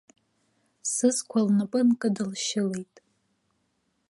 [0.91, 2.93] Сызқәа лнапы нкыдылшьылеит.